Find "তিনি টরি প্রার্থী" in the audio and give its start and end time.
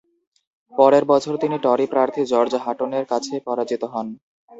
1.37-2.21